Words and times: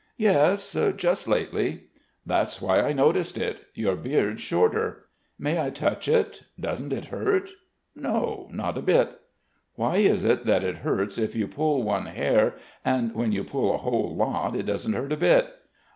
"Yes, 0.17 0.75
just 0.97 1.27
lately." 1.27 1.83
"That's 2.25 2.59
why 2.59 2.79
I 2.79 2.91
noticed 2.91 3.37
it. 3.37 3.67
Your 3.75 3.95
beard's 3.95 4.41
shorter. 4.41 5.05
May 5.37 5.61
I 5.61 5.69
touch 5.69 6.07
it... 6.07 6.41
doesn't 6.59 6.91
it 6.91 7.05
hurt?" 7.13 7.51
"No, 7.95 8.49
not 8.51 8.79
a 8.79 8.81
bit." 8.81 9.19
"Why 9.75 9.97
is 9.97 10.23
it 10.23 10.47
that 10.47 10.63
it 10.63 10.77
hurts 10.77 11.19
if 11.19 11.35
you 11.35 11.47
pull 11.47 11.83
one 11.83 12.07
hair, 12.07 12.55
and 12.83 13.13
when 13.13 13.31
you 13.31 13.43
pull 13.43 13.75
a 13.75 13.77
whole 13.77 14.15
lot, 14.15 14.55
it 14.55 14.65
doesn't 14.65 14.93
hurt 14.93 15.11
a 15.11 15.17
bit? 15.17 15.53